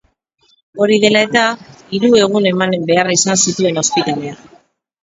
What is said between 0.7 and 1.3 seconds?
Hori dela